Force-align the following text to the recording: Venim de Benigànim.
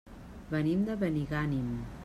Venim 0.53 0.81
de 0.89 0.97
Benigànim. 1.03 1.73